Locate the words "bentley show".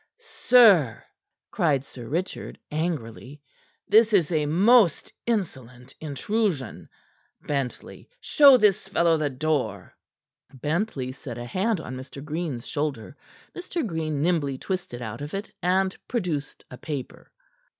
7.45-8.57